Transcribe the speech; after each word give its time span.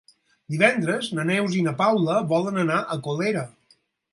Divendres 0.53 1.09
na 1.17 1.27
Neus 1.31 1.57
i 1.59 1.63
na 1.67 1.75
Paula 1.83 2.17
volen 2.35 2.59
anar 2.63 2.81
a 2.81 2.99
Colera. 3.09 3.45